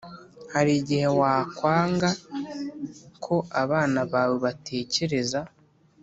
Hari 0.53 0.71
igihe 0.79 1.07
wakwanga 1.19 2.09
ko 3.25 3.35
abana 3.61 3.99
bawe 4.11 4.35
batekereza 4.45 5.39